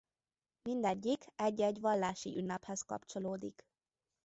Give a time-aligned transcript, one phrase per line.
[0.63, 3.65] Mindegyik egy-egy vallási ünnephez kapcsolódik.